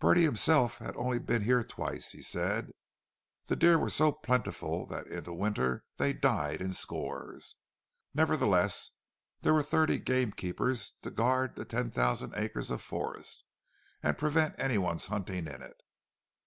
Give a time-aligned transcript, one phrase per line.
[0.00, 2.72] Bertie himself had only been here twice, he said.
[3.46, 7.56] The deer were so plentiful that in the winter they died in scores.
[8.12, 8.90] Nevertheless
[9.40, 13.44] there were thirty game keepers to guard the ten thousand acres of forest,
[14.02, 15.80] and prevent anyone's hunting in it.